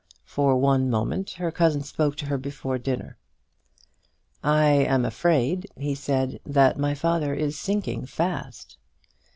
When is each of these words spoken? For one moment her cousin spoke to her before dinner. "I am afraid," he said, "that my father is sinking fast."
For 0.25 0.57
one 0.57 0.89
moment 0.89 1.29
her 1.33 1.51
cousin 1.51 1.83
spoke 1.83 2.15
to 2.15 2.25
her 2.25 2.39
before 2.39 2.79
dinner. 2.79 3.19
"I 4.43 4.65
am 4.69 5.05
afraid," 5.05 5.67
he 5.77 5.93
said, 5.93 6.39
"that 6.43 6.79
my 6.79 6.95
father 6.95 7.35
is 7.35 7.55
sinking 7.55 8.07
fast." 8.07 8.79